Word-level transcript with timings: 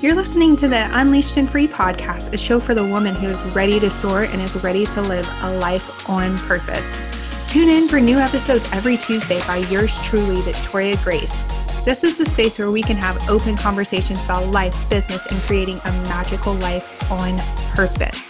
You're 0.00 0.14
listening 0.14 0.54
to 0.58 0.68
the 0.68 0.88
Unleashed 0.96 1.38
and 1.38 1.50
Free 1.50 1.66
podcast, 1.66 2.32
a 2.32 2.36
show 2.36 2.60
for 2.60 2.72
the 2.72 2.84
woman 2.84 3.16
who 3.16 3.30
is 3.30 3.40
ready 3.52 3.80
to 3.80 3.90
soar 3.90 4.22
and 4.22 4.40
is 4.40 4.54
ready 4.62 4.86
to 4.86 5.02
live 5.02 5.28
a 5.42 5.58
life 5.58 6.08
on 6.08 6.38
purpose. 6.38 7.02
Tune 7.48 7.68
in 7.68 7.88
for 7.88 7.98
new 7.98 8.16
episodes 8.16 8.70
every 8.72 8.96
Tuesday 8.96 9.44
by 9.44 9.56
yours 9.56 10.00
truly, 10.04 10.40
Victoria 10.42 10.96
Grace. 11.02 11.42
This 11.84 12.04
is 12.04 12.16
the 12.16 12.26
space 12.26 12.60
where 12.60 12.70
we 12.70 12.80
can 12.80 12.96
have 12.96 13.28
open 13.28 13.56
conversations 13.56 14.24
about 14.24 14.46
life, 14.52 14.88
business, 14.88 15.26
and 15.26 15.40
creating 15.40 15.80
a 15.84 15.90
magical 16.04 16.54
life 16.54 17.10
on 17.10 17.36
purpose. 17.74 18.24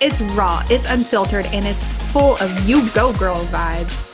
It's 0.00 0.20
raw, 0.20 0.64
it's 0.70 0.88
unfiltered, 0.88 1.46
and 1.46 1.66
it's 1.66 1.82
full 2.12 2.36
of 2.36 2.68
you 2.68 2.88
go 2.90 3.12
girl 3.14 3.42
vibes. 3.46 4.04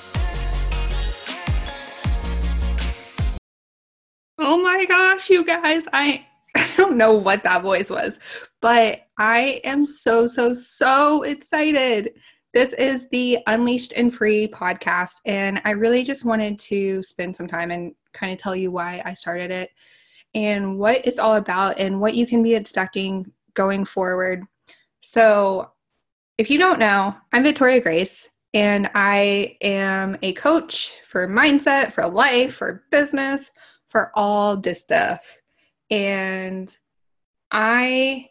Oh 4.38 4.56
my 4.56 4.86
gosh, 4.86 5.28
you 5.28 5.44
guys, 5.44 5.84
I 5.92 6.24
don't 6.76 6.96
know 6.96 7.14
what 7.14 7.42
that 7.42 7.62
voice 7.62 7.90
was, 7.90 8.18
but 8.60 9.02
I 9.18 9.60
am 9.64 9.86
so 9.86 10.26
so 10.26 10.54
so 10.54 11.22
excited. 11.22 12.14
This 12.52 12.72
is 12.74 13.08
the 13.08 13.38
Unleashed 13.46 13.92
and 13.96 14.14
Free 14.14 14.46
podcast 14.46 15.16
and 15.26 15.60
I 15.64 15.70
really 15.70 16.04
just 16.04 16.24
wanted 16.24 16.58
to 16.60 17.02
spend 17.02 17.34
some 17.34 17.48
time 17.48 17.70
and 17.70 17.94
kind 18.12 18.32
of 18.32 18.38
tell 18.38 18.54
you 18.54 18.70
why 18.70 19.02
I 19.04 19.14
started 19.14 19.50
it 19.50 19.70
and 20.34 20.78
what 20.78 21.06
it's 21.06 21.18
all 21.18 21.36
about 21.36 21.78
and 21.78 22.00
what 22.00 22.14
you 22.14 22.26
can 22.26 22.42
be 22.42 22.54
expecting 22.54 23.30
going 23.54 23.84
forward. 23.84 24.44
So, 25.00 25.70
if 26.38 26.50
you 26.50 26.58
don't 26.58 26.80
know, 26.80 27.14
I'm 27.32 27.44
Victoria 27.44 27.80
Grace 27.80 28.28
and 28.54 28.90
I 28.94 29.56
am 29.60 30.16
a 30.22 30.32
coach 30.32 31.00
for 31.06 31.28
mindset, 31.28 31.92
for 31.92 32.08
life, 32.08 32.54
for 32.54 32.84
business, 32.90 33.52
for 33.88 34.10
all 34.14 34.56
this 34.56 34.80
stuff. 34.80 35.38
And 35.90 36.76
I 37.50 38.30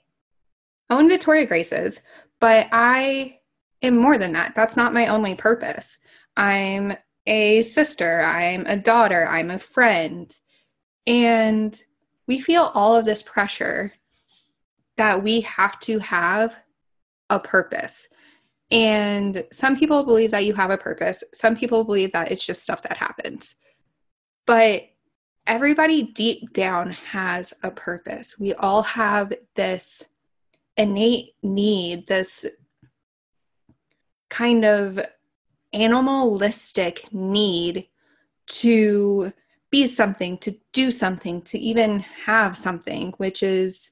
own 0.90 1.10
Victoria 1.10 1.46
Graces, 1.46 2.02
but 2.40 2.68
I 2.72 3.40
am 3.82 3.98
more 3.98 4.18
than 4.18 4.34
that. 4.34 4.56
That's 4.56 4.78
not 4.78 4.94
my 4.94 5.08
only 5.08 5.36
purpose. 5.36 5.98
I'm 6.36 6.96
a 7.26 7.62
sister, 7.64 8.22
I'm 8.22 8.66
a 8.66 8.76
daughter, 8.76 9.26
I'm 9.28 9.52
a 9.52 9.60
friend. 9.60 10.36
And 11.08 11.80
we 12.28 12.40
feel 12.40 12.72
all 12.74 12.96
of 12.96 13.06
this 13.06 13.24
pressure 13.24 13.94
that 14.98 15.24
we 15.24 15.42
have 15.42 15.80
to 15.82 16.00
have 16.00 16.56
a 17.30 17.40
purpose. 17.40 18.08
And 18.72 19.46
some 19.52 19.78
people 19.78 20.04
believe 20.04 20.32
that 20.32 20.46
you 20.46 20.54
have 20.54 20.72
a 20.72 20.78
purpose. 20.78 21.24
Some 21.34 21.56
people 21.56 21.84
believe 21.84 22.12
that 22.14 22.32
it's 22.32 22.46
just 22.46 22.64
stuff 22.64 22.82
that 22.84 22.98
happens. 22.98 23.56
But 24.46 24.84
everybody 25.46 26.04
deep 26.04 26.54
down 26.54 26.92
has 26.92 27.54
a 27.64 27.72
purpose. 27.72 28.40
We 28.40 28.54
all 28.54 28.82
have 28.84 29.34
this 29.56 30.04
innate 30.78 31.36
need, 31.44 32.08
this 32.08 32.46
kind 34.30 34.66
of 34.66 35.00
animalistic 35.74 37.12
need 37.14 37.88
to 38.46 39.34
be 39.70 39.88
something, 39.88 40.38
to 40.40 40.56
do 40.72 40.92
something, 40.92 41.42
to 41.42 41.60
even 41.60 42.00
have 42.00 42.56
something, 42.56 43.14
which 43.18 43.44
is 43.44 43.92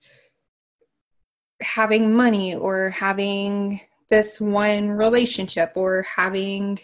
having 1.61 2.15
money 2.15 2.55
or 2.55 2.89
having 2.91 3.81
this 4.09 4.39
one 4.41 4.89
relationship 4.89 5.73
or 5.75 6.03
having 6.03 6.79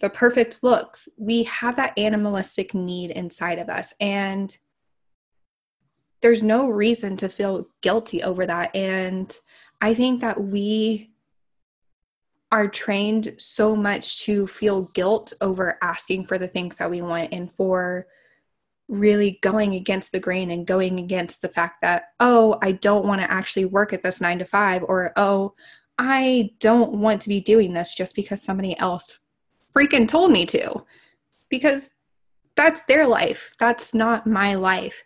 the 0.00 0.10
perfect 0.10 0.62
looks, 0.62 1.08
we 1.16 1.44
have 1.44 1.76
that 1.76 1.98
animalistic 1.98 2.74
need 2.74 3.10
inside 3.10 3.58
of 3.58 3.68
us. 3.68 3.92
And 4.00 4.56
there's 6.20 6.42
no 6.42 6.68
reason 6.68 7.16
to 7.18 7.28
feel 7.28 7.68
guilty 7.80 8.22
over 8.22 8.46
that. 8.46 8.74
And 8.74 9.36
I 9.80 9.94
think 9.94 10.20
that 10.20 10.40
we 10.40 11.12
are 12.50 12.68
trained 12.68 13.34
so 13.38 13.76
much 13.76 14.22
to 14.24 14.46
feel 14.46 14.84
guilt 14.94 15.32
over 15.40 15.78
asking 15.82 16.24
for 16.24 16.38
the 16.38 16.48
things 16.48 16.76
that 16.76 16.90
we 16.90 17.02
want 17.02 17.32
and 17.32 17.52
for 17.52 18.06
really 18.88 19.38
going 19.42 19.74
against 19.74 20.12
the 20.12 20.20
grain 20.20 20.50
and 20.50 20.66
going 20.66 20.98
against 20.98 21.42
the 21.42 21.48
fact 21.48 21.82
that, 21.82 22.04
oh, 22.20 22.58
I 22.62 22.72
don't 22.72 23.04
want 23.04 23.20
to 23.20 23.30
actually 23.30 23.66
work 23.66 23.92
at 23.92 24.02
this 24.02 24.20
nine 24.20 24.38
to 24.38 24.46
five, 24.46 24.82
or 24.82 25.12
oh, 25.16 25.54
I 25.98 26.52
don't 26.58 26.94
want 26.94 27.20
to 27.22 27.28
be 27.28 27.40
doing 27.40 27.74
this 27.74 27.94
just 27.94 28.14
because 28.14 28.42
somebody 28.42 28.78
else 28.78 29.20
freaking 29.74 30.08
told 30.08 30.30
me 30.32 30.46
to 30.46 30.84
because 31.48 31.90
that's 32.56 32.82
their 32.82 33.06
life. 33.06 33.54
That's 33.58 33.94
not 33.94 34.26
my 34.26 34.54
life. 34.54 35.04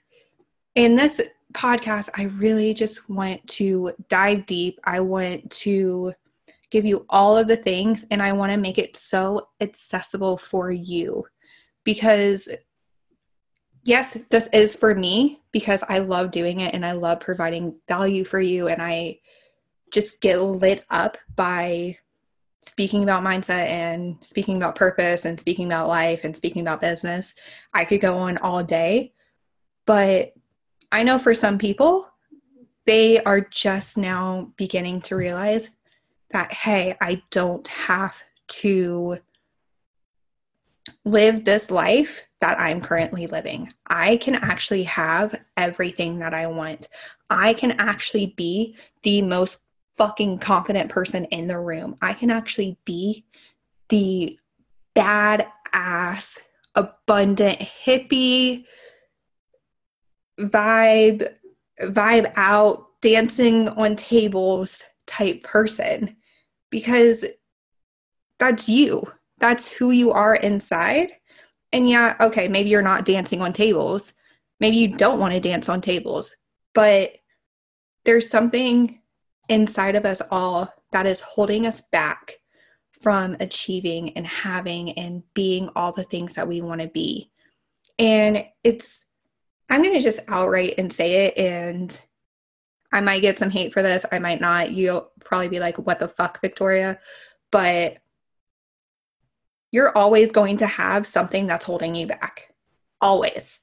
In 0.75 0.97
this 0.97 1.21
podcast, 1.53 2.09
I 2.17 2.25
really 2.25 2.73
just 2.75 3.09
want 3.09 3.47
to 3.47 3.93
dive 4.09 4.47
deep. 4.47 4.81
I 4.85 5.01
want 5.01 5.51
to 5.51 6.15
give 6.71 6.87
you 6.87 7.05
all 7.11 7.37
of 7.37 7.49
the 7.49 7.57
things 7.57 8.07
and 8.11 8.23
I 8.23 8.33
want 8.33 8.53
to 8.53 8.59
make 8.59 8.79
it 8.79 8.97
so 8.97 9.49
accessible 9.61 10.39
for 10.39 10.71
you 10.71 11.27
because 11.85 12.49
yes, 13.85 14.17
this 14.31 14.49
is 14.53 14.75
for 14.75 14.95
me 14.95 15.43
because 15.53 15.83
I 15.87 15.99
love 15.99 16.31
doing 16.31 16.61
it 16.61 16.75
and 16.75 16.87
I 16.87 16.93
love 16.93 17.21
providing 17.21 17.75
value 17.89 18.25
for 18.25 18.41
you 18.41 18.69
and 18.69 18.81
I 18.81 19.19
just 19.93 20.23
get 20.23 20.41
lit 20.41 20.87
up 20.89 21.19
by 21.37 21.99
speaking 22.63 23.03
about 23.03 23.25
mindset 23.25 23.67
and 23.67 24.17
speaking 24.21 24.57
about 24.57 24.77
purpose 24.77 25.25
and 25.25 25.39
speaking 25.39 25.67
about 25.67 25.89
life 25.89 26.25
and 26.25 26.37
speaking 26.37 26.63
about 26.63 26.81
business. 26.81 27.35
I 27.75 27.85
could 27.85 28.01
go 28.01 28.17
on 28.17 28.39
all 28.39 28.63
day, 28.63 29.13
but 29.85 30.33
I 30.91 31.03
know 31.03 31.19
for 31.19 31.35
some 31.35 31.59
people, 31.59 32.07
they 32.87 33.23
are 33.23 33.41
just 33.41 33.97
now 33.97 34.53
beginning 34.57 35.01
to 35.03 35.17
realize 35.17 35.71
that, 36.31 36.53
hey, 36.53 36.97
I 37.01 37.23
don't 37.31 37.67
have 37.69 38.23
to 38.49 39.19
live 41.05 41.45
this 41.45 41.71
life 41.71 42.23
that 42.41 42.59
I'm 42.59 42.81
currently 42.81 43.27
living. 43.27 43.73
I 43.87 44.17
can 44.17 44.35
actually 44.35 44.83
have 44.85 45.35
everything 45.57 46.19
that 46.19 46.35
I 46.35 46.49
want. 46.49 46.89
I 47.31 47.55
can 47.55 47.73
actually 47.73 48.35
be 48.37 48.77
the 49.03 49.23
most 49.23 49.62
fucking 49.99 50.39
confident 50.39 50.91
person 50.91 51.25
in 51.27 51.47
the 51.47 51.59
room. 51.59 51.97
I 52.01 52.15
can 52.15 52.31
actually 52.31 52.79
be 52.85 53.25
the 53.89 54.39
bad 54.95 55.47
ass, 55.73 56.39
abundant 56.75 57.59
hippie 57.59 58.65
vibe, 60.39 61.33
vibe 61.81 62.33
out, 62.37 62.87
dancing 63.01 63.69
on 63.69 63.97
tables 63.97 64.85
type 65.07 65.43
person 65.43 66.17
because 66.71 67.25
that's 68.39 68.69
you. 68.69 69.07
That's 69.39 69.69
who 69.69 69.91
you 69.91 70.13
are 70.13 70.37
inside. 70.37 71.13
And 71.73 71.89
yeah, 71.89 72.17
okay, 72.21 72.49
maybe 72.49 72.71
you're 72.71 72.83
not 72.83 73.05
dancing 73.05 73.43
on 73.43 73.53
tables. 73.53 74.13
Maybe 74.61 74.77
you 74.77 74.97
don't 74.97 75.19
want 75.19 75.35
to 75.35 75.41
dance 75.41 75.69
on 75.69 75.81
tables, 75.81 76.37
but 76.75 77.13
there's 78.05 78.31
something 78.31 79.01
inside 79.49 79.97
of 79.97 80.05
us 80.05 80.23
all 80.31 80.73
that 80.93 81.07
is 81.07 81.21
holding 81.21 81.67
us 81.67 81.81
back 81.93 82.39
from 83.01 83.37
achieving 83.41 84.17
and 84.17 84.27
having 84.27 84.93
and 84.93 85.23
being 85.35 85.69
all 85.75 85.93
the 85.93 86.05
things 86.05 86.35
that 86.35 86.47
we 86.47 86.61
want 86.61 86.81
to 86.81 86.89
be. 86.89 87.31
And 87.99 88.45
it's, 88.63 89.05
I'm 89.69 89.83
going 89.83 89.95
to 89.95 90.01
just 90.01 90.21
outright 90.29 90.75
and 90.79 90.93
say 90.93 91.27
it. 91.27 91.37
And 91.37 92.01
I 92.93 93.01
might 93.01 93.21
get 93.21 93.39
some 93.39 93.51
hate 93.51 93.73
for 93.73 93.83
this. 93.83 94.07
I 94.13 94.19
might 94.19 94.41
not. 94.41 94.71
You'll 94.71 95.11
probably 95.25 95.49
be 95.49 95.61
like, 95.61 95.79
what 95.79 95.99
the 95.99 96.09
fuck, 96.09 96.41
Victoria? 96.41 97.01
But 97.51 97.99
you're 99.73 99.97
always 99.97 100.31
going 100.31 100.59
to 100.59 100.67
have 100.67 101.07
something 101.07 101.47
that's 101.47 101.65
holding 101.65 101.95
you 101.95 102.07
back. 102.07 102.55
Always. 103.01 103.61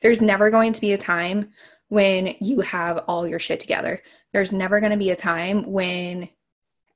There's 0.00 0.20
never 0.20 0.50
going 0.50 0.74
to 0.74 0.80
be 0.80 0.92
a 0.92 0.98
time 0.98 1.52
when 1.94 2.34
you 2.40 2.60
have 2.60 2.98
all 3.06 3.24
your 3.24 3.38
shit 3.38 3.60
together. 3.60 4.02
There's 4.32 4.52
never 4.52 4.80
going 4.80 4.90
to 4.90 4.98
be 4.98 5.10
a 5.10 5.16
time 5.16 5.62
when 5.70 6.28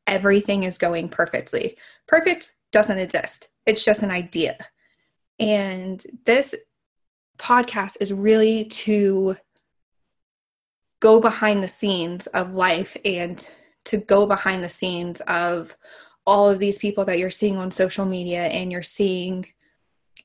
everything 0.09 0.65
is 0.65 0.77
going 0.77 1.09
perfectly. 1.09 1.77
Perfect 2.09 2.53
doesn't 2.73 2.99
exist, 2.99 3.49
it's 3.65 3.85
just 3.85 4.03
an 4.03 4.11
idea. 4.11 4.59
And 5.39 6.05
this 6.27 6.53
podcast 7.39 7.97
is 8.01 8.13
really 8.13 8.65
to 8.65 9.37
go 10.99 11.21
behind 11.21 11.63
the 11.63 11.69
scenes 11.69 12.27
of 12.29 12.55
life 12.55 12.97
and 13.05 13.49
to 13.85 13.99
go 13.99 14.27
behind 14.27 14.65
the 14.65 14.69
scenes 14.69 15.21
of 15.23 15.77
all 16.27 16.49
of 16.49 16.59
these 16.59 16.77
people 16.77 17.05
that 17.05 17.21
you're 17.21 17.31
seeing 17.31 17.57
on 17.57 17.71
social 17.71 18.05
media 18.05 18.47
and 18.47 18.73
you're 18.73 18.83
seeing 18.83 19.47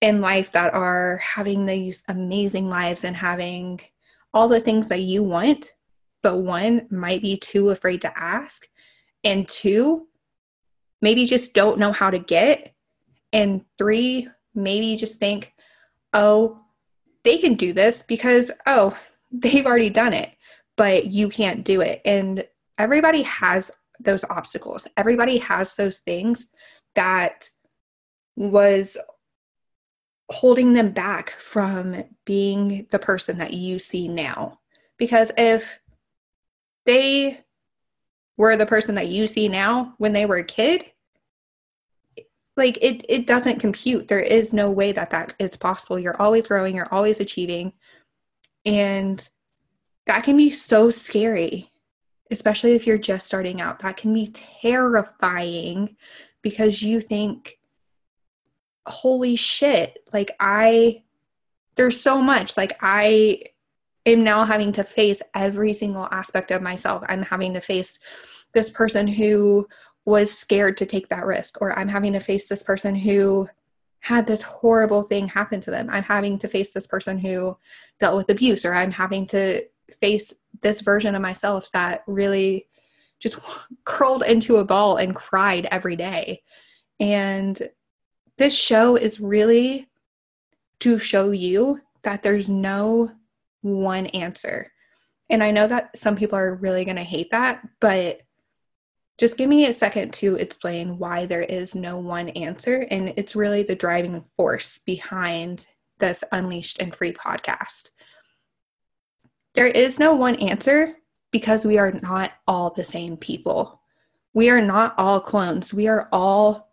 in 0.01 0.19
life 0.19 0.51
that 0.53 0.73
are 0.73 1.17
having 1.17 1.67
these 1.67 2.03
amazing 2.07 2.71
lives 2.71 3.03
and 3.03 3.15
having 3.15 3.79
all 4.33 4.47
the 4.47 4.59
things 4.59 4.87
that 4.87 5.01
you 5.01 5.23
want 5.23 5.73
but 6.21 6.37
one 6.37 6.87
might 6.89 7.21
be 7.21 7.37
too 7.37 7.69
afraid 7.69 8.01
to 8.01 8.19
ask 8.19 8.67
and 9.23 9.47
two 9.47 10.07
maybe 11.01 11.25
just 11.25 11.53
don't 11.53 11.79
know 11.79 11.91
how 11.91 12.09
to 12.09 12.19
get 12.19 12.73
and 13.31 13.63
three 13.77 14.27
maybe 14.55 14.95
just 14.95 15.19
think 15.19 15.53
oh 16.13 16.59
they 17.23 17.37
can 17.37 17.55
do 17.55 17.73
this 17.73 18.03
because 18.07 18.51
oh 18.65 18.97
they've 19.33 19.65
already 19.65 19.89
done 19.89 20.13
it, 20.13 20.31
but 20.77 21.07
you 21.07 21.27
can't 21.27 21.65
do 21.65 21.81
it. 21.81 22.01
And 22.05 22.45
everybody 22.77 23.23
has 23.23 23.71
those 23.99 24.23
obstacles. 24.25 24.87
Everybody 24.95 25.37
has 25.39 25.75
those 25.75 25.99
things 25.99 26.47
that 26.95 27.49
was 28.35 28.97
holding 30.29 30.73
them 30.73 30.91
back 30.91 31.31
from 31.31 32.03
being 32.25 32.87
the 32.91 32.99
person 32.99 33.37
that 33.37 33.53
you 33.53 33.79
see 33.79 34.07
now. 34.07 34.59
Because 34.97 35.31
if 35.37 35.79
they 36.85 37.41
were 38.37 38.55
the 38.57 38.65
person 38.65 38.95
that 38.95 39.07
you 39.07 39.27
see 39.27 39.47
now 39.47 39.93
when 39.97 40.13
they 40.13 40.25
were 40.25 40.37
a 40.37 40.43
kid, 40.43 40.85
like 42.55 42.77
it 42.81 43.05
it 43.09 43.25
doesn't 43.25 43.59
compute. 43.59 44.07
There 44.07 44.19
is 44.19 44.53
no 44.53 44.69
way 44.69 44.91
that 44.91 45.09
that 45.09 45.33
is 45.39 45.57
possible. 45.57 45.97
You're 45.97 46.21
always 46.21 46.47
growing, 46.47 46.75
you're 46.75 46.93
always 46.93 47.19
achieving. 47.19 47.73
And 48.65 49.27
that 50.05 50.23
can 50.23 50.37
be 50.37 50.49
so 50.49 50.89
scary, 50.89 51.71
especially 52.31 52.73
if 52.73 52.85
you're 52.85 52.97
just 52.97 53.25
starting 53.25 53.59
out. 53.59 53.79
That 53.79 53.97
can 53.97 54.13
be 54.13 54.27
terrifying 54.27 55.95
because 56.41 56.81
you 56.81 57.01
think 57.01 57.57
holy 58.85 59.35
shit, 59.35 60.03
like 60.11 60.31
I, 60.39 61.03
there's 61.75 61.99
so 61.99 62.21
much. 62.21 62.57
Like 62.57 62.77
I 62.81 63.43
am 64.05 64.23
now 64.23 64.43
having 64.43 64.71
to 64.73 64.83
face 64.83 65.21
every 65.33 65.73
single 65.73 66.07
aspect 66.11 66.51
of 66.51 66.61
myself. 66.61 67.03
I'm 67.07 67.23
having 67.23 67.53
to 67.53 67.61
face 67.61 67.99
this 68.53 68.69
person 68.69 69.07
who 69.07 69.67
was 70.05 70.37
scared 70.37 70.77
to 70.77 70.85
take 70.85 71.09
that 71.09 71.25
risk, 71.25 71.61
or 71.61 71.77
I'm 71.77 71.87
having 71.87 72.13
to 72.13 72.19
face 72.19 72.47
this 72.47 72.63
person 72.63 72.95
who 72.95 73.47
had 74.01 74.27
this 74.27 74.41
horrible 74.41 75.03
thing 75.03 75.27
happen 75.29 75.61
to 75.61 75.71
them. 75.71 75.89
I'm 75.89 76.03
having 76.03 76.37
to 76.39 76.47
face 76.49 76.73
this 76.73 76.85
person 76.85 77.17
who 77.17 77.57
dealt 77.99 78.17
with 78.17 78.29
abuse, 78.29 78.65
or 78.65 78.73
I'm 78.73 78.91
having 78.91 79.27
to 79.27 79.63
face 80.01 80.33
this 80.61 80.81
version 80.81 81.15
of 81.15 81.21
myself 81.21 81.71
that 81.71 82.03
really 82.05 82.67
just 83.19 83.39
curled 83.85 84.23
into 84.23 84.57
a 84.57 84.65
ball 84.65 84.97
and 84.97 85.15
cried 85.15 85.67
every 85.71 85.95
day. 85.95 86.41
And 86.99 87.69
this 88.37 88.55
show 88.55 88.95
is 88.95 89.19
really 89.19 89.87
to 90.79 90.97
show 90.97 91.31
you 91.31 91.79
that 92.03 92.23
there's 92.23 92.49
no 92.49 93.11
one 93.61 94.07
answer. 94.07 94.71
And 95.29 95.43
I 95.43 95.51
know 95.51 95.67
that 95.67 95.97
some 95.97 96.15
people 96.15 96.37
are 96.37 96.55
really 96.55 96.85
going 96.85 96.97
to 96.97 97.03
hate 97.03 97.31
that, 97.31 97.67
but 97.79 98.21
just 99.17 99.37
give 99.37 99.49
me 99.49 99.65
a 99.67 99.73
second 99.73 100.13
to 100.15 100.35
explain 100.35 100.97
why 100.97 101.25
there 101.25 101.43
is 101.43 101.75
no 101.75 101.97
one 101.97 102.29
answer. 102.29 102.87
And 102.89 103.13
it's 103.15 103.35
really 103.35 103.63
the 103.63 103.75
driving 103.75 104.23
force 104.35 104.79
behind 104.79 105.67
this 105.99 106.23
Unleashed 106.31 106.81
and 106.81 106.93
Free 106.93 107.13
podcast. 107.13 107.89
There 109.53 109.67
is 109.67 109.99
no 109.99 110.15
one 110.15 110.35
answer 110.37 110.95
because 111.31 111.65
we 111.65 111.77
are 111.77 111.91
not 111.91 112.31
all 112.47 112.71
the 112.71 112.83
same 112.83 113.17
people. 113.17 113.81
We 114.33 114.49
are 114.49 114.61
not 114.61 114.95
all 114.97 115.19
clones. 115.19 115.73
We 115.73 115.87
are 115.87 116.09
all 116.11 116.72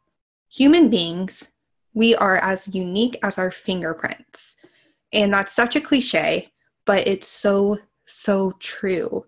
human 0.51 0.91
beings 0.91 1.49
we 1.93 2.15
are 2.15 2.37
as 2.37 2.69
unique 2.69 3.19
as 3.23 3.39
our 3.39 3.51
fingerprints. 3.51 4.57
And 5.13 5.33
that's 5.33 5.53
such 5.53 5.77
a 5.77 5.81
cliche, 5.81 6.53
but 6.85 7.07
it's 7.09 7.29
so, 7.29 7.79
so 8.07 8.53
true. 8.59 9.27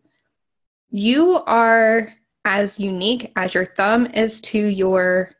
You 0.91 1.43
are 1.47 2.15
as 2.45 2.79
unique 2.79 3.33
as 3.37 3.55
your 3.55 3.67
thumb 3.67 4.07
is 4.07 4.41
to 4.43 4.59
your 4.59 5.33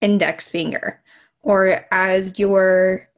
index 0.00 0.48
finger, 0.48 1.02
or 1.40 1.86
as 1.90 2.38
your 2.38 3.08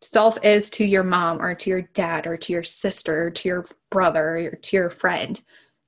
self 0.00 0.38
is 0.44 0.70
to 0.70 0.84
your 0.84 1.04
mom, 1.04 1.40
or 1.40 1.54
to 1.54 1.70
your 1.70 1.82
dad, 1.82 2.26
or 2.26 2.36
to 2.36 2.52
your 2.52 2.62
sister, 2.62 3.26
or 3.26 3.30
to 3.30 3.48
your 3.48 3.66
brother, 3.90 4.36
or 4.38 4.56
to 4.56 4.76
your 4.76 4.90
friend. 4.90 5.40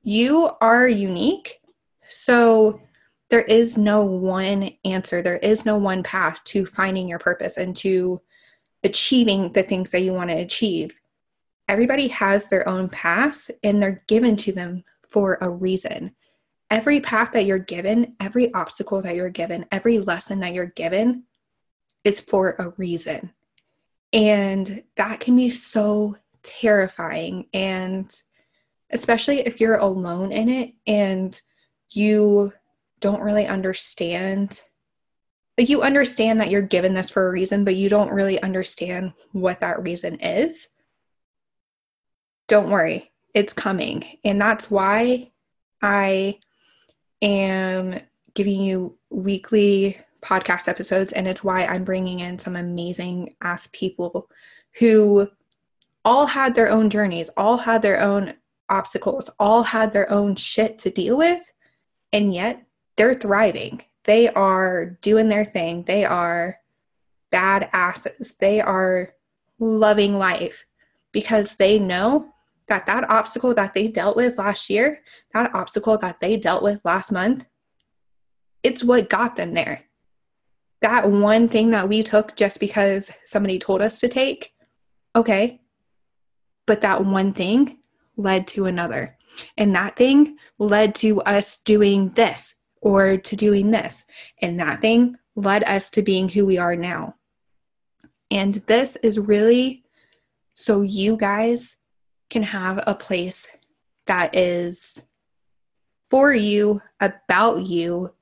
You 0.03 0.51
are 0.61 0.89
unique. 0.89 1.61
So 2.09 2.81
there 3.31 3.43
is 3.43 3.79
no 3.79 4.03
one 4.03 4.71
answer. 4.85 5.23
There 5.23 5.39
is 5.39 5.65
no 5.65 5.77
one 5.77 6.03
path 6.03 6.43
to 6.47 6.67
finding 6.67 7.09
your 7.09 7.21
purpose 7.21 7.57
and 7.57 7.75
to 7.77 8.21
achieving 8.83 9.53
the 9.53 9.63
things 9.63 9.91
that 9.91 10.01
you 10.01 10.13
want 10.13 10.31
to 10.31 10.37
achieve. 10.37 10.95
Everybody 11.69 12.09
has 12.09 12.49
their 12.49 12.69
own 12.69 12.89
path 12.89 13.49
and 13.63 13.81
they're 13.81 14.03
given 14.09 14.37
to 14.39 14.53
them 14.53 14.83
for 15.09 15.39
a 15.41 15.49
reason. 15.49 16.17
Every 16.71 17.01
path 17.01 17.31
that 17.33 17.45
you're 17.45 17.59
given, 17.59 18.17
every 18.21 18.53
obstacle 18.53 19.01
that 19.03 19.15
you're 19.15 19.31
given, 19.31 19.67
every 19.71 19.99
lesson 19.99 20.41
that 20.41 20.53
you're 20.53 20.67
given 20.67 21.25
is 22.05 22.21
for 22.21 22.57
a 22.59 22.71
reason. 22.77 23.33
And 24.13 24.83
that 24.97 25.21
can 25.21 25.37
be 25.37 25.51
so 25.51 26.17
terrifying. 26.43 27.47
And 27.53 28.13
especially 28.91 29.41
if 29.41 29.61
you're 29.61 29.77
alone 29.77 30.33
in 30.33 30.49
it 30.49 30.75
and 30.87 31.41
you 31.91 32.53
don't 33.01 33.23
really 33.23 33.47
understand 33.47 34.63
like 35.59 35.69
you 35.69 35.83
understand 35.83 36.41
that 36.41 36.51
you're 36.51 36.63
given 36.63 36.95
this 36.95 37.11
for 37.11 37.27
a 37.27 37.31
reason 37.31 37.65
but 37.65 37.77
you 37.77 37.89
don't 37.89 38.13
really 38.13 38.41
understand 38.43 39.13
what 39.33 39.61
that 39.61 39.83
reason 39.83 40.19
is. 40.21 40.69
Don't 42.49 42.71
worry 42.71 43.11
it's 43.35 43.53
coming. 43.53 44.19
And 44.25 44.41
that's 44.41 44.71
why 44.71 45.31
i 45.83 46.39
am 47.23 48.01
giving 48.35 48.61
you 48.61 48.97
weekly 49.11 49.99
podcast 50.23 50.69
episodes 50.69 51.13
and 51.13 51.27
it's 51.27 51.43
why 51.43 51.65
i'm 51.65 51.85
bringing 51.85 52.21
in 52.21 52.39
some 52.39 52.57
amazing 52.57 53.35
ass 53.41 53.69
people 53.73 54.29
who 54.79 55.27
all 56.05 56.27
had 56.27 56.55
their 56.55 56.69
own 56.69 56.91
journeys 56.91 57.31
all 57.37 57.57
had 57.57 57.81
their 57.81 58.01
own 58.01 58.35
obstacles 58.69 59.31
all 59.39 59.63
had 59.63 59.93
their 59.93 60.11
own 60.13 60.37
shit 60.37 60.79
to 60.79 60.91
deal 60.91 61.17
with 61.17 61.51
and 62.13 62.35
yet 62.35 62.63
they're 63.01 63.15
thriving. 63.15 63.81
They 64.05 64.29
are 64.29 64.99
doing 65.01 65.31
their 65.31 65.47
thing. 65.47 65.85
They 65.85 66.05
are 66.05 66.59
bad 67.31 67.71
asses. 67.73 68.35
They 68.39 68.61
are 68.61 69.15
loving 69.59 70.19
life 70.19 70.67
because 71.11 71.57
they 71.57 71.79
know 71.79 72.27
that 72.69 72.85
that 72.85 73.09
obstacle 73.09 73.55
that 73.55 73.73
they 73.73 73.89
dealt 73.89 74.19
with 74.19 74.37
last 74.37 74.69
year, 74.69 75.01
that 75.33 75.55
obstacle 75.55 75.97
that 75.97 76.21
they 76.21 76.37
dealt 76.37 76.63
with 76.63 76.85
last 76.85 77.11
month, 77.11 77.47
it's 78.63 78.85
what 78.85 79.09
got 79.09 79.35
them 79.35 79.55
there. 79.55 79.87
That 80.83 81.11
one 81.11 81.49
thing 81.49 81.71
that 81.71 81.89
we 81.89 82.03
took 82.03 82.37
just 82.37 82.61
because 82.61 83.11
somebody 83.25 83.59
told 83.59 83.81
us 83.81 83.99
to 84.01 84.09
take, 84.09 84.53
okay, 85.17 85.63
but 86.67 86.83
that 86.83 87.07
one 87.07 87.33
thing 87.33 87.79
led 88.19 88.47
to 88.49 88.67
another. 88.67 89.17
And 89.57 89.75
that 89.75 89.97
thing 89.97 90.37
led 90.59 90.95
to 90.97 91.23
us 91.23 91.57
doing 91.57 92.11
this 92.11 92.57
or 92.81 93.17
to 93.17 93.37
doing 93.37 93.71
this. 93.71 94.05
And 94.41 94.59
that 94.61 94.81
thing 94.81 95.17
led 95.37 95.65
us 95.65 95.91
to 95.91 96.03
being 96.03 96.29
who 96.29 96.47
we 96.47 96.59
are 96.59 96.77
now. 96.77 97.15
And 98.31 98.55
this 98.67 98.97
is 98.97 99.19
really 99.19 99.85
so 100.55 100.83
you 100.83 101.17
guys 101.17 101.77
can 102.29 102.43
have 102.43 102.83
a 102.87 102.95
place 102.95 103.49
that 104.07 104.37
is 104.37 105.03
for 106.11 106.33
you, 106.33 106.83
about 107.01 107.65
you, 107.65 108.13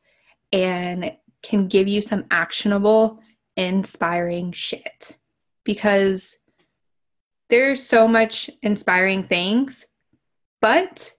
and 0.53 1.17
can 1.43 1.69
give 1.69 1.89
you 1.89 2.01
some 2.01 2.25
actionable, 2.31 3.21
inspiring 3.57 4.53
shit. 4.53 5.17
Because 5.65 6.39
there's 7.51 7.85
so 7.85 8.07
much 8.07 8.51
inspiring 8.63 9.23
things, 9.23 9.87
but 10.61 11.13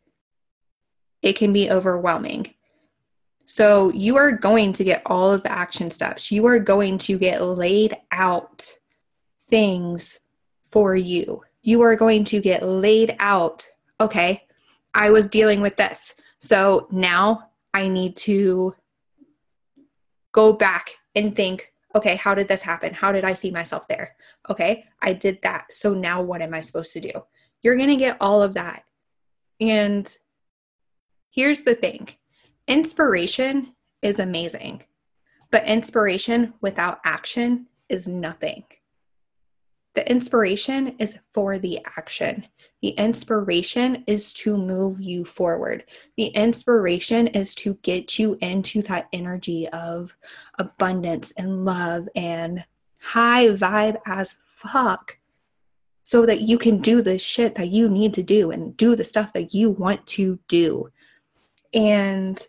it 1.21 1.33
can 1.33 1.53
be 1.53 1.69
overwhelming. 1.69 2.53
So 3.49 3.91
you 3.93 4.15
are 4.15 4.31
going 4.31 4.73
to 4.73 4.83
get 4.83 5.01
all 5.07 5.31
of 5.31 5.41
the 5.41 5.51
action 5.51 5.89
steps. 5.89 6.31
You 6.31 6.45
are 6.45 6.59
going 6.59 6.99
to 6.99 7.17
get 7.17 7.41
laid 7.41 7.97
out 8.11 8.71
things 9.49 10.19
for 10.69 10.95
you. 10.95 11.41
You 11.63 11.81
are 11.81 11.95
going 11.95 12.25
to 12.25 12.41
get 12.41 12.61
laid 12.61 13.15
out, 13.17 13.67
okay, 13.99 14.43
I 14.93 15.09
was 15.09 15.25
dealing 15.25 15.61
with 15.61 15.75
this. 15.77 16.13
So 16.37 16.87
now 16.91 17.49
I 17.73 17.87
need 17.87 18.17
to 18.17 18.75
go 20.31 20.53
back 20.53 20.91
and 21.15 21.35
think, 21.35 21.73
okay, 21.95 22.17
how 22.17 22.35
did 22.35 22.47
this 22.47 22.61
happen? 22.61 22.93
How 22.93 23.11
did 23.11 23.25
I 23.25 23.33
see 23.33 23.49
myself 23.49 23.87
there? 23.87 24.15
Okay, 24.47 24.85
I 25.01 25.13
did 25.13 25.39
that. 25.41 25.73
So 25.73 25.95
now 25.95 26.21
what 26.21 26.43
am 26.43 26.53
I 26.53 26.61
supposed 26.61 26.93
to 26.93 26.99
do? 26.99 27.13
You're 27.63 27.77
going 27.77 27.89
to 27.89 27.95
get 27.95 28.17
all 28.21 28.43
of 28.43 28.53
that. 28.53 28.83
And 29.59 30.07
here's 31.31 31.63
the 31.63 31.73
thing 31.73 32.09
Inspiration 32.69 33.73
is 34.03 34.19
amazing, 34.19 34.83
but 35.49 35.65
inspiration 35.65 36.53
without 36.61 36.99
action 37.03 37.65
is 37.89 38.07
nothing. 38.07 38.63
The 39.95 40.07
inspiration 40.07 40.89
is 40.99 41.17
for 41.33 41.57
the 41.57 41.79
action. 41.97 42.45
The 42.83 42.89
inspiration 42.89 44.03
is 44.05 44.33
to 44.33 44.55
move 44.55 45.01
you 45.01 45.25
forward. 45.25 45.83
The 46.15 46.27
inspiration 46.27 47.25
is 47.29 47.55
to 47.55 47.73
get 47.81 48.19
you 48.19 48.37
into 48.39 48.83
that 48.83 49.07
energy 49.11 49.67
of 49.69 50.15
abundance 50.59 51.31
and 51.37 51.65
love 51.65 52.07
and 52.15 52.63
high 52.99 53.47
vibe 53.47 53.97
as 54.05 54.35
fuck. 54.45 55.17
so 56.03 56.25
that 56.25 56.41
you 56.41 56.57
can 56.57 56.79
do 56.79 57.03
the 57.03 57.19
shit 57.19 57.53
that 57.53 57.69
you 57.69 57.87
need 57.87 58.15
to 58.15 58.23
do 58.23 58.49
and 58.49 58.75
do 58.75 58.95
the 58.95 59.03
stuff 59.03 59.31
that 59.33 59.53
you 59.53 59.69
want 59.69 60.07
to 60.07 60.39
do. 60.47 60.89
And 61.71 62.47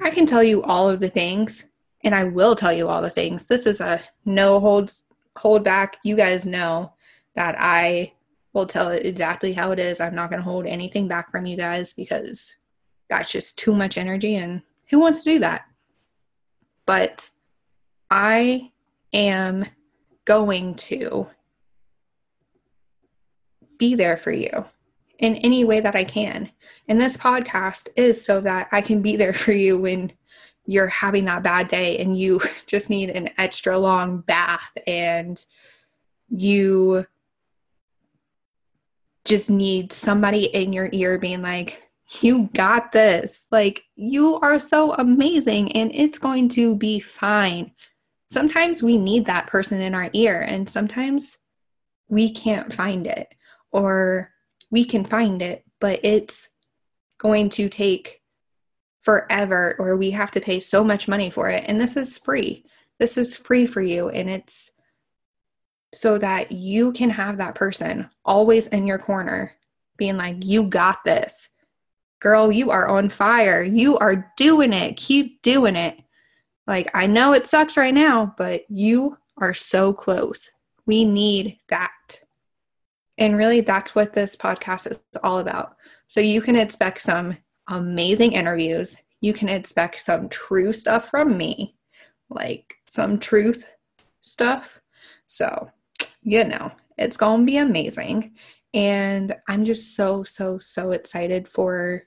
I 0.00 0.10
can 0.10 0.26
tell 0.26 0.42
you 0.42 0.62
all 0.62 0.88
of 0.88 1.00
the 1.00 1.08
things 1.08 1.64
and 2.04 2.14
I 2.14 2.24
will 2.24 2.54
tell 2.54 2.72
you 2.72 2.88
all 2.88 3.02
the 3.02 3.10
things. 3.10 3.46
This 3.46 3.66
is 3.66 3.80
a 3.80 4.00
no 4.24 4.60
holds 4.60 5.04
hold 5.36 5.64
back. 5.64 5.96
You 6.04 6.16
guys 6.16 6.46
know 6.46 6.92
that 7.34 7.56
I 7.58 8.12
will 8.52 8.66
tell 8.66 8.88
it 8.88 9.04
exactly 9.04 9.52
how 9.52 9.72
it 9.72 9.78
is. 9.78 10.00
I'm 10.00 10.14
not 10.14 10.30
going 10.30 10.40
to 10.40 10.44
hold 10.44 10.66
anything 10.66 11.08
back 11.08 11.30
from 11.30 11.46
you 11.46 11.56
guys 11.56 11.92
because 11.92 12.56
that's 13.08 13.32
just 13.32 13.58
too 13.58 13.74
much 13.74 13.96
energy 13.98 14.36
and 14.36 14.62
who 14.90 14.98
wants 14.98 15.22
to 15.24 15.32
do 15.32 15.38
that? 15.40 15.64
But 16.86 17.28
I 18.10 18.72
am 19.12 19.66
going 20.24 20.74
to 20.74 21.28
be 23.78 23.94
there 23.94 24.16
for 24.16 24.32
you 24.32 24.64
in 25.18 25.36
any 25.36 25.64
way 25.64 25.80
that 25.80 25.96
I 25.96 26.04
can. 26.04 26.50
And 26.88 27.00
this 27.00 27.16
podcast 27.16 27.88
is 27.96 28.24
so 28.24 28.40
that 28.40 28.68
I 28.72 28.80
can 28.80 29.02
be 29.02 29.16
there 29.16 29.34
for 29.34 29.52
you 29.52 29.78
when 29.78 30.12
you're 30.66 30.88
having 30.88 31.24
that 31.24 31.42
bad 31.42 31.68
day 31.68 31.98
and 31.98 32.16
you 32.16 32.40
just 32.66 32.90
need 32.90 33.10
an 33.10 33.30
extra 33.38 33.78
long 33.78 34.20
bath 34.20 34.70
and 34.86 35.44
you 36.28 37.06
just 39.24 39.50
need 39.50 39.92
somebody 39.92 40.44
in 40.44 40.72
your 40.72 40.88
ear 40.92 41.18
being 41.18 41.42
like, 41.42 41.82
you 42.20 42.48
got 42.54 42.92
this. 42.92 43.44
Like, 43.50 43.84
you 43.94 44.40
are 44.40 44.58
so 44.58 44.94
amazing 44.94 45.72
and 45.72 45.90
it's 45.94 46.18
going 46.18 46.48
to 46.50 46.74
be 46.74 47.00
fine. 47.00 47.72
Sometimes 48.28 48.82
we 48.82 48.96
need 48.96 49.26
that 49.26 49.46
person 49.46 49.80
in 49.80 49.94
our 49.94 50.10
ear, 50.12 50.42
and 50.42 50.68
sometimes 50.68 51.38
we 52.08 52.30
can't 52.30 52.70
find 52.70 53.06
it, 53.06 53.28
or 53.72 54.30
we 54.70 54.84
can 54.84 55.04
find 55.04 55.42
it, 55.42 55.64
but 55.80 56.00
it's 56.02 56.48
going 57.18 57.48
to 57.50 57.68
take 57.68 58.22
forever, 59.02 59.76
or 59.78 59.96
we 59.96 60.10
have 60.10 60.30
to 60.32 60.40
pay 60.40 60.60
so 60.60 60.84
much 60.84 61.08
money 61.08 61.30
for 61.30 61.48
it. 61.48 61.64
And 61.66 61.80
this 61.80 61.96
is 61.96 62.18
free. 62.18 62.64
This 62.98 63.16
is 63.16 63.36
free 63.36 63.66
for 63.66 63.80
you, 63.80 64.08
and 64.08 64.28
it's 64.28 64.72
so 65.94 66.18
that 66.18 66.52
you 66.52 66.92
can 66.92 67.10
have 67.10 67.38
that 67.38 67.54
person 67.54 68.10
always 68.24 68.66
in 68.68 68.86
your 68.86 68.98
corner 68.98 69.54
being 69.96 70.16
like, 70.16 70.44
You 70.44 70.64
got 70.64 71.04
this 71.04 71.48
girl, 72.20 72.50
you 72.50 72.70
are 72.70 72.88
on 72.88 73.08
fire. 73.08 73.62
You 73.62 73.98
are 73.98 74.32
doing 74.36 74.72
it. 74.72 74.96
Keep 74.96 75.42
doing 75.42 75.76
it. 75.76 75.98
Like, 76.66 76.90
I 76.94 77.06
know 77.06 77.32
it 77.32 77.46
sucks 77.46 77.76
right 77.76 77.94
now, 77.94 78.34
but 78.36 78.70
you 78.70 79.16
are 79.36 79.54
so 79.54 79.92
close. 79.92 80.50
We 80.86 81.04
need 81.04 81.58
that. 81.68 81.92
And 83.18 83.36
really, 83.36 83.60
that's 83.60 83.94
what 83.94 84.12
this 84.12 84.34
podcast 84.34 84.90
is 84.90 85.00
all 85.22 85.38
about. 85.38 85.76
So, 86.06 86.20
you 86.20 86.40
can 86.40 86.56
expect 86.56 87.02
some 87.02 87.36
amazing 87.68 88.32
interviews. 88.32 88.96
You 89.20 89.32
can 89.32 89.48
expect 89.48 90.00
some 90.00 90.28
true 90.28 90.72
stuff 90.72 91.10
from 91.10 91.36
me, 91.36 91.76
like 92.30 92.76
some 92.86 93.18
truth 93.18 93.70
stuff. 94.20 94.80
So, 95.26 95.70
you 96.22 96.44
know, 96.44 96.72
it's 96.96 97.16
going 97.16 97.40
to 97.40 97.46
be 97.46 97.58
amazing. 97.58 98.34
And 98.74 99.34
I'm 99.48 99.64
just 99.64 99.96
so, 99.96 100.22
so, 100.22 100.58
so 100.58 100.92
excited 100.92 101.48
for 101.48 102.04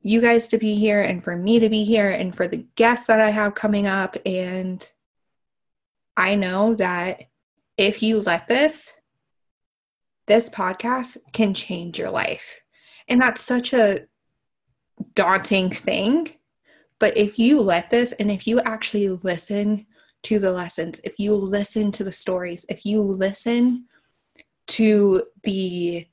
you 0.00 0.20
guys 0.20 0.48
to 0.48 0.58
be 0.58 0.76
here 0.76 1.02
and 1.02 1.22
for 1.22 1.36
me 1.36 1.58
to 1.58 1.68
be 1.68 1.84
here 1.84 2.10
and 2.10 2.34
for 2.34 2.46
the 2.46 2.66
guests 2.76 3.06
that 3.06 3.20
I 3.20 3.30
have 3.30 3.54
coming 3.54 3.86
up. 3.86 4.16
And 4.24 4.88
I 6.16 6.34
know 6.34 6.74
that 6.76 7.24
if 7.76 8.02
you 8.02 8.20
let 8.20 8.48
this, 8.48 8.92
this 10.28 10.48
podcast 10.48 11.16
can 11.32 11.54
change 11.54 11.98
your 11.98 12.10
life. 12.10 12.60
And 13.08 13.20
that's 13.20 13.42
such 13.42 13.72
a 13.72 14.06
daunting 15.14 15.70
thing. 15.70 16.28
But 16.98 17.16
if 17.16 17.38
you 17.38 17.60
let 17.60 17.90
this 17.90 18.12
and 18.12 18.30
if 18.30 18.46
you 18.46 18.60
actually 18.60 19.08
listen 19.08 19.86
to 20.24 20.38
the 20.38 20.52
lessons, 20.52 21.00
if 21.04 21.18
you 21.18 21.34
listen 21.34 21.92
to 21.92 22.04
the 22.04 22.12
stories, 22.12 22.66
if 22.68 22.84
you 22.84 23.02
listen 23.02 23.86
to 24.68 25.22
the 25.44 26.06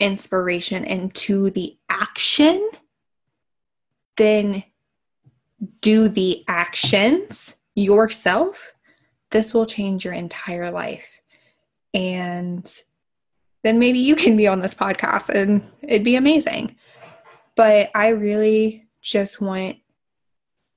inspiration 0.00 0.84
and 0.84 1.14
to 1.14 1.50
the 1.50 1.78
action, 1.88 2.68
then 4.16 4.64
do 5.80 6.08
the 6.08 6.44
actions 6.48 7.56
yourself. 7.74 8.72
This 9.30 9.54
will 9.54 9.66
change 9.66 10.04
your 10.04 10.14
entire 10.14 10.70
life. 10.70 11.20
And 11.94 12.70
then 13.62 13.78
maybe 13.78 13.98
you 13.98 14.14
can 14.14 14.36
be 14.36 14.46
on 14.46 14.60
this 14.60 14.74
podcast 14.74 15.30
and 15.30 15.66
it'd 15.82 16.04
be 16.04 16.16
amazing. 16.16 16.76
But 17.56 17.90
I 17.94 18.08
really 18.08 18.86
just 19.00 19.40
want 19.40 19.76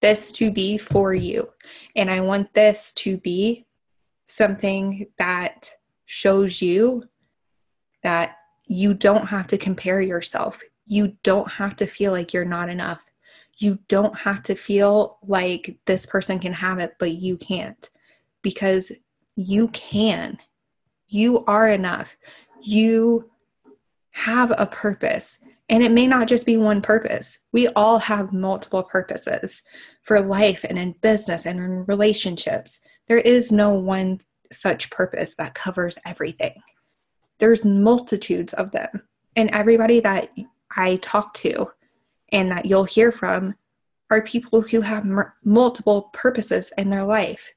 this 0.02 0.32
to 0.34 0.52
be 0.52 0.78
for 0.78 1.14
you. 1.14 1.50
And 1.96 2.10
I 2.10 2.22
want 2.22 2.54
this 2.54 2.94
to 2.94 3.18
be 3.18 3.66
something 4.28 5.08
that 5.18 5.72
shows 6.06 6.62
you 6.62 7.04
that 8.04 8.38
you 8.66 8.94
don't 8.94 9.28
have 9.28 9.48
to 9.48 9.58
compare 9.58 10.02
yourself. 10.02 10.62
You 10.86 11.18
don't 11.24 11.50
have 11.52 11.76
to 11.78 11.88
feel 11.88 12.12
like 12.12 12.34
you're 12.34 12.46
not 12.46 12.70
enough. 12.70 13.02
You 13.58 13.80
don't 13.88 14.16
have 14.16 14.44
to 14.44 14.56
feel 14.56 15.18
like 15.26 15.78
this 15.86 16.06
person 16.06 16.40
can 16.40 16.54
have 16.54 16.80
it, 16.80 16.96
but 17.00 17.14
you 17.14 17.38
can't 17.38 17.90
because 18.44 18.92
you 19.36 19.70
can. 19.70 20.38
You 21.08 21.44
are 21.46 21.70
enough. 21.70 22.18
You 22.62 23.30
have 24.12 24.52
a 24.58 24.66
purpose. 24.66 25.40
And 25.70 25.84
it 25.84 25.92
may 25.92 26.08
not 26.08 26.28
just 26.28 26.46
be 26.46 26.58
one 26.58 26.82
purpose. 26.82 27.40
We 27.52 27.68
all 27.70 28.00
have 28.00 28.32
multiple 28.32 28.84
purposes 28.84 29.64
for 30.02 30.22
life 30.22 30.64
and 30.68 30.80
in 30.80 30.94
business 31.02 31.46
and 31.46 31.60
in 31.60 31.84
relationships. 31.86 32.80
There 33.08 33.18
is 33.18 33.52
no 33.52 33.74
one 33.74 34.20
such 34.52 34.90
purpose 34.90 35.36
that 35.36 35.54
covers 35.54 35.98
everything. 36.06 36.62
There's 37.40 37.66
multitudes 37.66 38.54
of 38.54 38.72
them. 38.72 39.04
And 39.36 39.50
everybody 39.52 40.00
that 40.00 40.32
I 40.76 40.96
talk 40.98 41.34
to 41.36 41.72
and 42.30 42.50
that 42.52 42.66
you'll 42.66 42.86
hear 42.86 43.12
from 43.12 43.56
are 44.10 44.22
people 44.22 44.62
who 44.62 44.82
have 44.82 45.04
m- 45.04 45.32
multiple 45.44 46.10
purposes 46.14 46.72
in 46.78 46.90
their 46.90 47.04
life. 47.04 47.54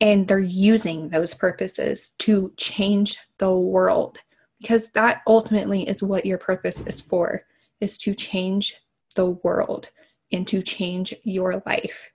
And 0.00 0.26
they're 0.26 0.38
using 0.38 1.08
those 1.08 1.34
purposes 1.34 2.10
to 2.20 2.52
change 2.56 3.18
the 3.38 3.52
world 3.52 4.18
because 4.60 4.88
that 4.90 5.22
ultimately 5.26 5.88
is 5.88 6.02
what 6.02 6.26
your 6.26 6.38
purpose 6.38 6.80
is 6.86 7.00
for 7.00 7.42
is 7.80 7.96
to 7.98 8.14
change 8.14 8.76
the 9.14 9.26
world 9.26 9.88
and 10.32 10.46
to 10.48 10.62
change 10.62 11.14
your 11.24 11.62
life. 11.66 12.10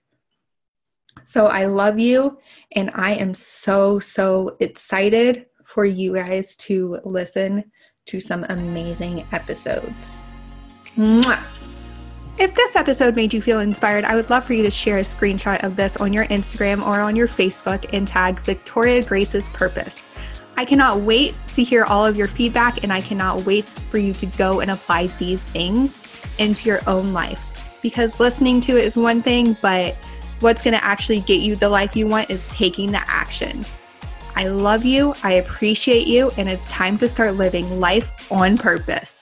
So 1.24 1.46
I 1.46 1.64
love 1.64 1.98
you 1.98 2.38
and 2.72 2.90
I 2.94 3.14
am 3.14 3.34
so 3.34 3.98
so 3.98 4.56
excited 4.60 5.46
for 5.64 5.84
you 5.84 6.14
guys 6.14 6.56
to 6.56 7.00
listen 7.04 7.70
to 8.06 8.20
some 8.20 8.44
amazing 8.48 9.24
episodes. 9.32 10.24
Mwah! 10.96 11.42
If 12.38 12.54
this 12.54 12.76
episode 12.76 13.16
made 13.16 13.32
you 13.32 13.40
feel 13.40 13.60
inspired, 13.60 14.04
I 14.04 14.14
would 14.14 14.28
love 14.28 14.44
for 14.44 14.52
you 14.52 14.62
to 14.64 14.70
share 14.70 14.98
a 14.98 15.02
screenshot 15.02 15.64
of 15.64 15.74
this 15.74 15.96
on 15.96 16.12
your 16.12 16.26
Instagram 16.26 16.86
or 16.86 17.00
on 17.00 17.16
your 17.16 17.26
Facebook 17.26 17.88
and 17.94 18.06
tag 18.06 18.38
Victoria 18.40 19.02
Grace's 19.02 19.48
Purpose. 19.48 20.06
I 20.58 20.66
cannot 20.66 21.00
wait 21.00 21.34
to 21.54 21.64
hear 21.64 21.84
all 21.84 22.04
of 22.04 22.14
your 22.14 22.26
feedback 22.26 22.82
and 22.82 22.92
I 22.92 23.00
cannot 23.00 23.46
wait 23.46 23.64
for 23.64 23.96
you 23.96 24.12
to 24.12 24.26
go 24.26 24.60
and 24.60 24.70
apply 24.70 25.06
these 25.18 25.42
things 25.42 26.12
into 26.36 26.68
your 26.68 26.80
own 26.86 27.14
life. 27.14 27.78
Because 27.80 28.20
listening 28.20 28.60
to 28.62 28.76
it 28.76 28.84
is 28.84 28.98
one 28.98 29.22
thing, 29.22 29.56
but 29.62 29.94
what's 30.40 30.62
going 30.62 30.74
to 30.74 30.84
actually 30.84 31.20
get 31.20 31.40
you 31.40 31.56
the 31.56 31.70
life 31.70 31.96
you 31.96 32.06
want 32.06 32.28
is 32.28 32.48
taking 32.48 32.92
the 32.92 33.10
action. 33.10 33.64
I 34.34 34.48
love 34.48 34.84
you, 34.84 35.14
I 35.22 35.32
appreciate 35.32 36.06
you, 36.06 36.30
and 36.36 36.50
it's 36.50 36.68
time 36.68 36.98
to 36.98 37.08
start 37.08 37.36
living 37.36 37.80
life 37.80 38.30
on 38.30 38.58
purpose. 38.58 39.15